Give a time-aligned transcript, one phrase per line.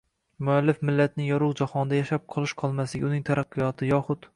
[0.47, 4.29] Muallif millatning yorug' jahonda yashab qolish-qolmasligi, uning taraqqiyoti yoxud